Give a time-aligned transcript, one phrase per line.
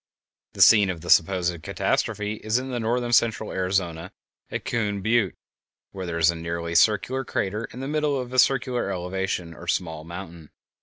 [0.53, 4.11] The scene of the supposed catastrophe is in northern central Arizona,
[4.49, 5.35] at Coon Butte,
[5.91, 9.67] where there is a nearly circular crater in the middle of a circular elevation or
[9.67, 10.49] small mountain.